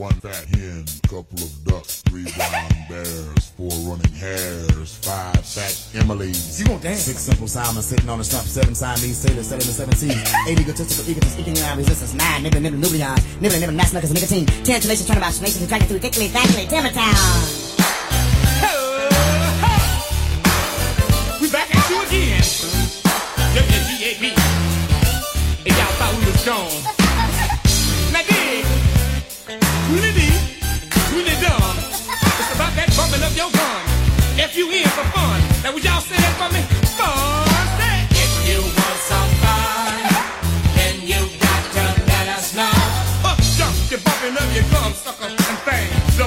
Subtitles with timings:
[0.00, 6.58] One fat hen, couple of ducks, three brown bears, four running hares, five fat Emily's.
[6.58, 7.00] You gon' dance?
[7.00, 10.16] Six simple Simon sitting on the stump, seven Siamese sailors, seven to seven seas,
[10.48, 14.18] eight egotistical egotists, eking out resistance, nine nibbling, nibbling, nucleons, nibbling, nibbling, mass knuckles, and
[14.18, 17.68] nicotine, ten tenacious turnabout, nations, dragging through thickly, thankfully, Timbertown.
[21.42, 22.40] We back at you again.
[23.52, 24.32] WGAP.
[25.60, 26.99] And y'all thought we was gone.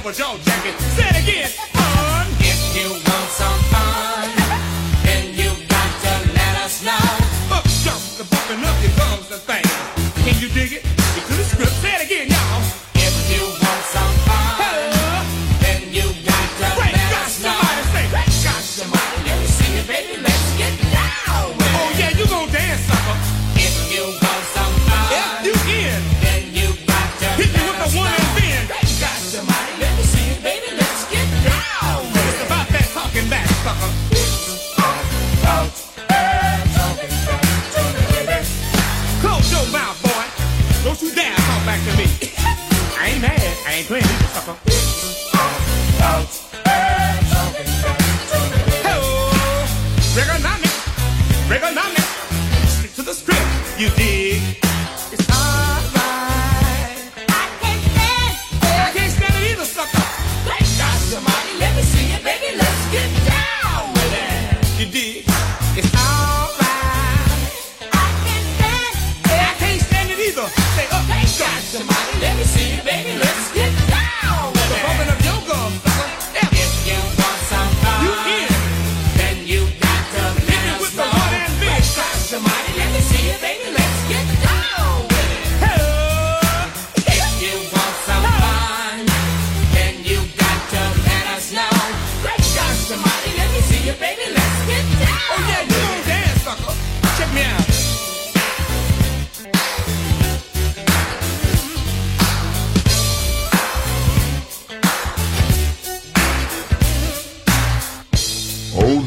[0.03, 0.77] Double jaw jacket.
[0.81, 1.49] Say it again.
[1.71, 2.27] Fun.
[2.41, 4.42] If you want some fun,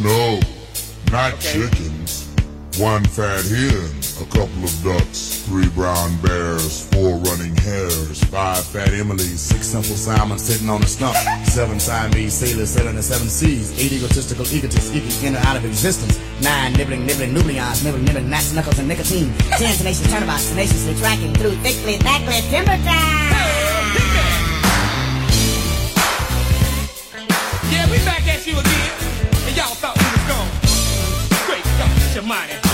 [0.02, 0.40] no,
[1.10, 2.26] not chickens.
[2.78, 3.88] One fat hen,
[4.20, 9.96] a couple of ducks, three brown bears, four running hares, five fat Emily's, Six simple
[9.96, 14.94] Simon sitting on the stump, seven Siamese sailors sailing the seven seas, eight egotistical egotists,
[14.94, 18.88] eking in and out of existence, nine nibbling, nibbling, nucleons, nibbling, nibbling, mass knuckles, and
[18.88, 23.32] nicotine, ten tenacious turnabouts, tenaciously tracking through thickly, thankfully, Timbertown.
[27.72, 29.05] Yeah, we back at you again.
[32.26, 32.65] Money.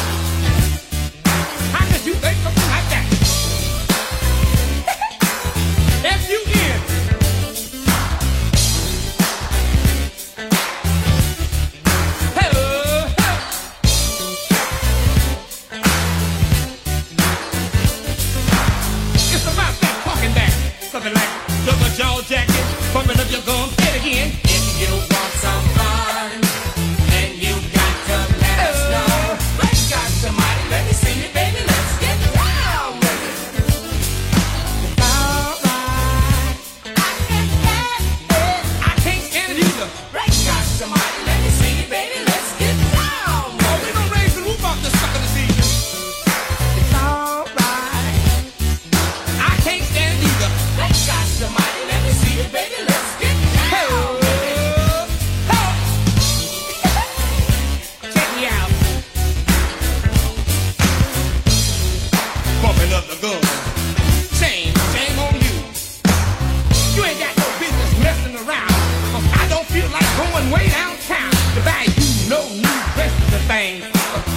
[70.30, 73.84] going way downtown to buy you no new dresses and things.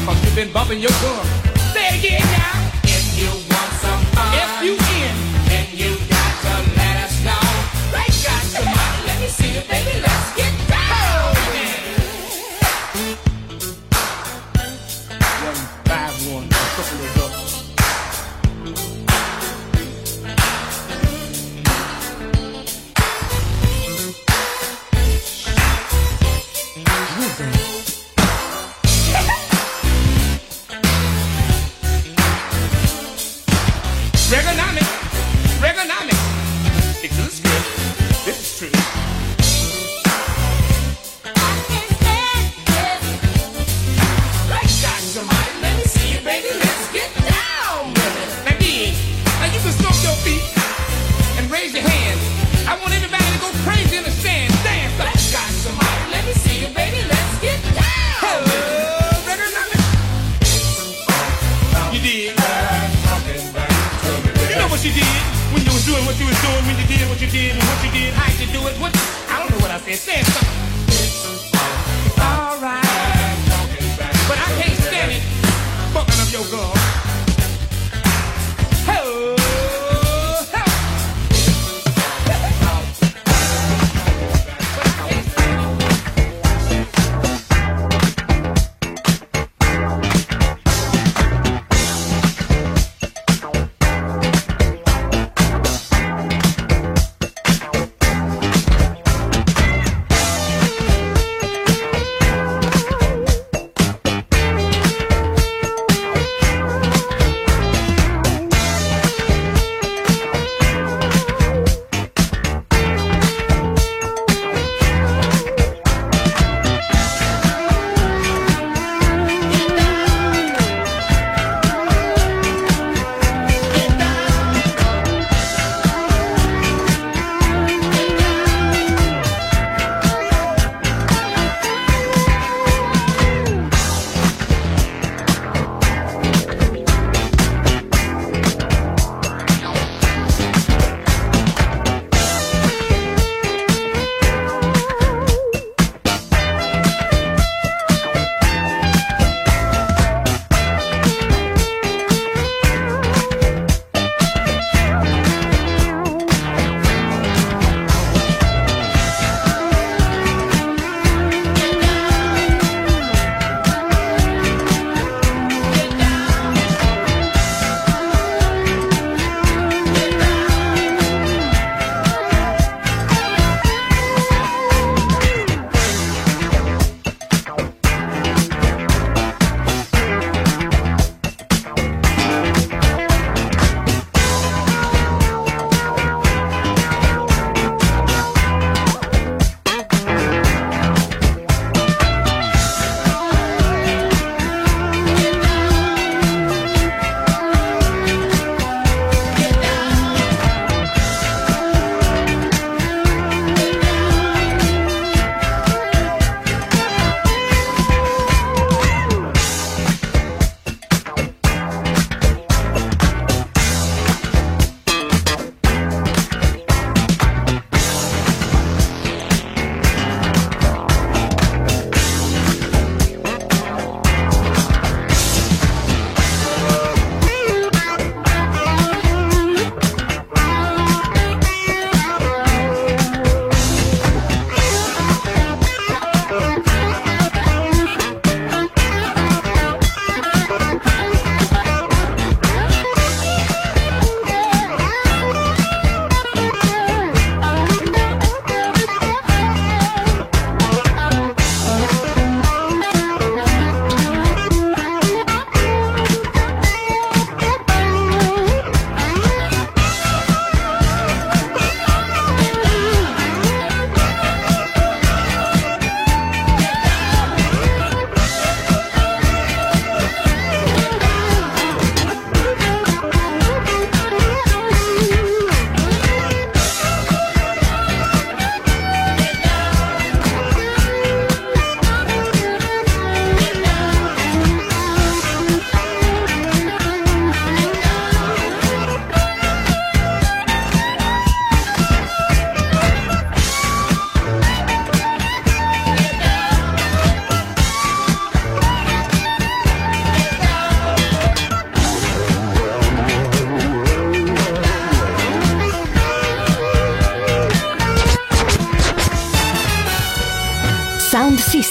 [0.06, 1.26] Cause you've been bumping your gum.
[1.74, 2.56] Say it again now.
[2.84, 5.16] If you want some fun, if you in,
[5.50, 7.46] then you got to let us know.
[7.94, 8.62] Right, got to
[9.08, 9.85] let me see you, baby.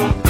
[0.00, 0.29] Thank you.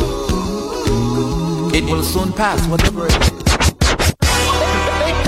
[1.81, 3.41] It will soon pass, whatever it is.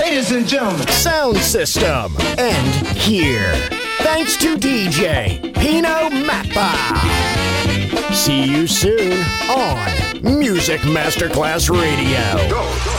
[0.00, 2.16] Ladies and gentlemen, sound system.
[2.38, 3.52] And here.
[3.98, 6.72] Thanks to DJ Pino Mappa.
[8.14, 12.93] See you soon on Music Masterclass Radio.